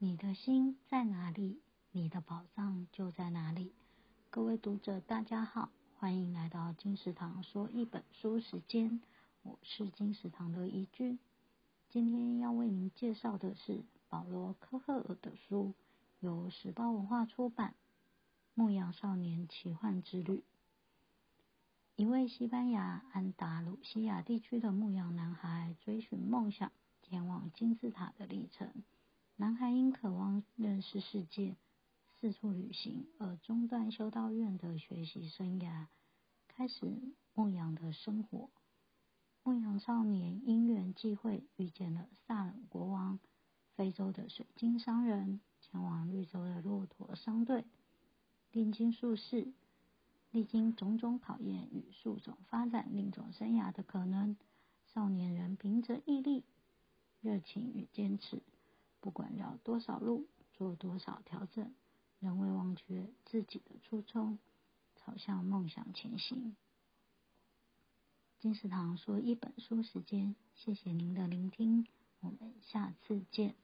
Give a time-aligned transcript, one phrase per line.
[0.00, 3.72] 你的心在哪里，你的宝藏就在哪里。
[4.30, 9.00] 各位读者，大家好，欢迎来到金石堂说一本书时间，
[9.42, 11.18] 我是金石堂的怡君。
[11.88, 15.74] 今天要为您介绍的是保罗·科赫尔的书，
[16.20, 17.70] 由时报文化出版，
[18.54, 20.36] 《牧羊少年奇幻之旅》。
[21.96, 26.70] 一位西班牙安达鲁西亚地区的牧羊男孩追寻梦想，
[27.02, 28.72] 前往金字塔的历程。
[29.40, 31.54] 男孩因渴望认识世界，
[32.18, 35.86] 四处旅行而中断修道院的学习生涯，
[36.48, 36.92] 开始
[37.34, 38.50] 牧羊的生活。
[39.44, 43.20] 牧羊少年因缘际会遇见了萨尔国王，
[43.76, 47.64] 非洲的水晶商人，前往绿洲的骆驼商队，
[48.50, 49.52] 炼金术士。
[50.32, 54.36] 历经种种考验与数种发展另一种生涯的可能，
[54.92, 56.42] 少年人凭着毅力、
[57.20, 58.42] 热情与坚持，
[59.00, 61.72] 不管绕多少路，做多少调整，
[62.18, 64.38] 仍未忘却自己的初衷，
[64.96, 66.56] 朝向梦想前行。
[68.38, 71.86] 金石堂说一本书时间，谢谢您的聆听，
[72.20, 73.54] 我们下次见。